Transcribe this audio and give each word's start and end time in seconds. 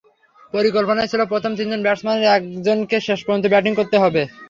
পরিকল্পনাই 0.53 1.09
ছিল 1.11 1.21
প্রথম 1.31 1.51
তিনজন 1.57 1.81
ব্যাটসম্যানের 1.83 2.31
একজনকে 2.31 2.97
শেষ 3.07 3.19
পর্যন্ত 3.23 3.45
ব্যাটিং 3.49 3.73
করতে 3.79 3.97
হবে। 4.03 4.21